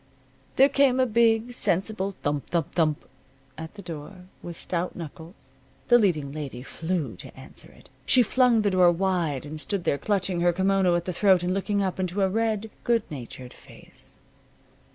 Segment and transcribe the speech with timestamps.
[0.55, 3.05] There came a big, sensible thump thump thump
[3.55, 5.57] at the door, with stout knuckles.
[5.89, 7.87] The leading lady flew to answer it.
[8.07, 11.53] She flung the door wide and stood there, clutching her kimono at the throat and
[11.53, 14.17] looking up into a red, good natured face.